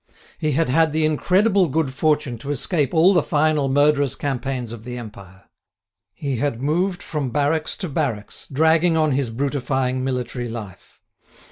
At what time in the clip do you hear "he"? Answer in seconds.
0.39-0.53, 6.11-6.37